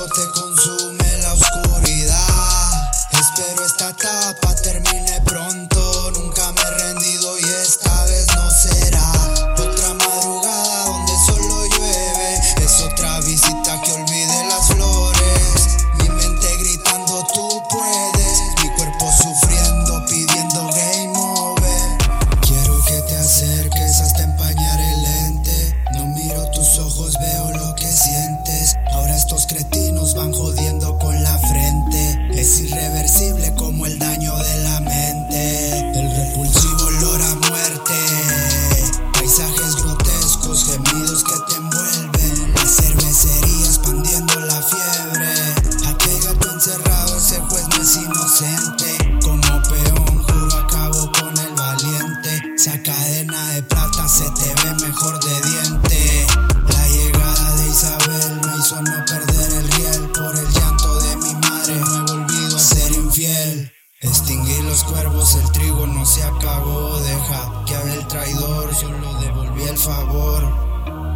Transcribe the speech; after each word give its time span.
corte 0.00 0.30
consumo. 0.32 0.89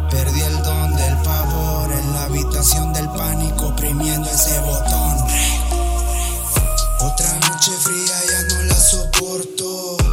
Perdí 0.09 0.41
el 0.41 0.63
don 0.63 0.95
del 0.95 1.17
pavor 1.17 1.91
en 1.91 2.13
la 2.13 2.23
habitación 2.23 2.91
del 2.93 3.07
pánico, 3.09 3.67
oprimiendo 3.67 4.27
ese 4.27 4.59
botón. 4.61 5.17
Otra 7.01 7.31
noche 7.41 7.71
fría 7.79 8.15
ya 8.27 8.55
no 8.55 8.63
la 8.63 8.75
soporto. 8.75 10.04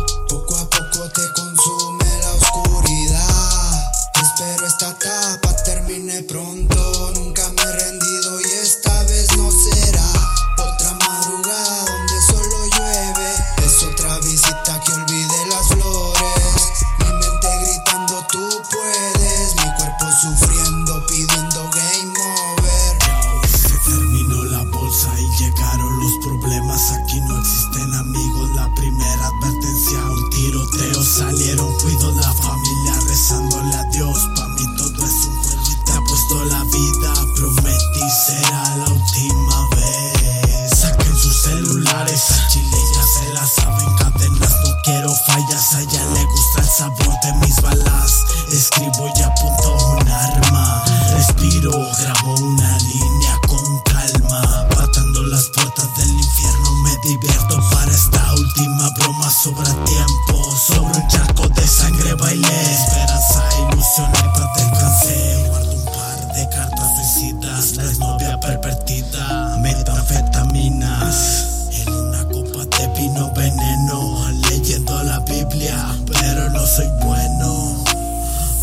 divierto 57.03 57.59
para 57.71 57.91
esta 57.91 58.35
última 58.35 58.91
broma 58.91 59.31
sobra 59.31 59.73
tiempo. 59.85 60.57
Sobre 60.57 60.99
un 60.99 61.09
charco 61.09 61.49
de 61.49 61.67
sangre 61.67 62.15
bailé. 62.15 62.73
Esperanza, 62.73 63.45
ilusión, 63.71 64.13
te 64.13 64.63
alcancé 64.63 65.45
Guardo 65.49 65.73
un 65.73 65.85
par 65.85 66.33
de 66.35 66.49
cartas 66.49 66.91
suicidas 66.97 67.77
La 67.77 67.93
novia 68.07 68.39
pervertida. 68.41 69.57
Metanfetaminas. 69.61 71.69
En 71.73 71.89
una 71.93 72.25
copa 72.25 72.65
de 72.77 72.89
vino 73.01 73.33
veneno 73.35 74.29
Leyendo 74.49 75.03
la 75.03 75.19
Biblia. 75.21 75.97
Pero 76.07 76.49
no 76.51 76.67
soy 76.67 76.89
bueno. 77.03 77.85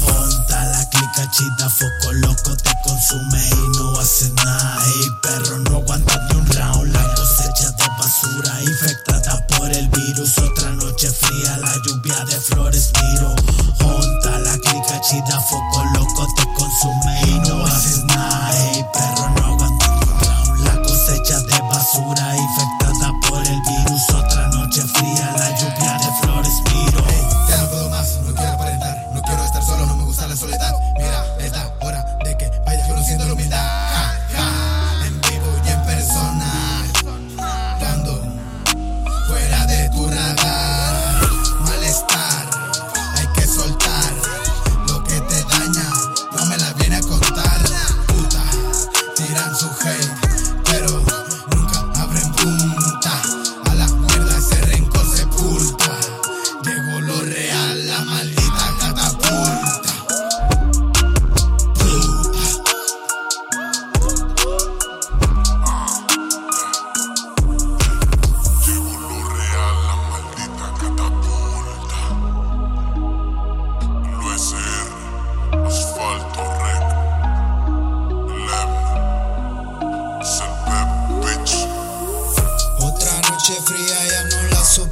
Honda, 0.08 0.66
la 0.66 0.90
clica 0.90 1.30
chida 1.32 1.70
Foco 1.70 2.14
loco 2.14 2.56
te 2.56 2.72
consume 2.84 3.50
y 3.50 3.78
no 3.78 4.00
haces 4.00 4.32
nada. 4.34 4.78
Y 4.88 5.10
perro 5.22 5.58
no 5.60 5.78
aguanta 5.78 6.20
ni 6.30 6.36
un 6.38 6.46
round. 6.48 6.94
La 6.94 7.14
cosecha 7.16 7.72
de 7.72 7.89
basura 8.22 8.62
infectada 8.64 9.46
por 9.48 9.72
el 9.72 9.88
virus. 9.90 10.38
Otra 10.40 10.72
noche 10.72 11.10
fría, 11.10 11.58
la 11.58 11.74
lluvia 11.86 12.26
de 12.26 12.40
flores 12.40 12.92
miro. 13.02 13.36
Honta 13.82 14.40
la 14.40 14.58
clica 14.58 15.02
chida, 15.02 15.40
foco 15.40 15.86
loco 15.94 16.28
te 16.36 16.44
consume 16.54 17.22
y 17.28 17.40
no 17.48 17.49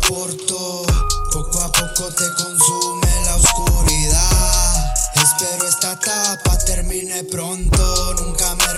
Poco 0.07 1.61
a 1.61 1.69
poco 1.69 2.07
te 2.15 2.23
consume 2.41 3.25
la 3.25 3.35
oscuridad. 3.35 4.95
Espero 5.15 5.67
esta 5.67 5.91
etapa 5.91 6.57
termine 6.59 7.25
pronto. 7.25 8.13
Nunca 8.13 8.55
me 8.55 8.73